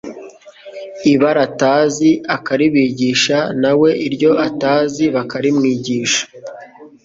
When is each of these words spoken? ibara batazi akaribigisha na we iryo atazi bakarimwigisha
ibara 1.11 1.43
batazi 1.49 2.09
akaribigisha 2.35 3.37
na 3.61 3.71
we 3.79 3.89
iryo 4.07 4.31
atazi 4.47 5.03
bakarimwigisha 5.15 6.23